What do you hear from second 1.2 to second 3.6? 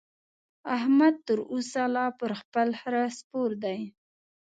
تر اوسه لا پر خپل خره سپور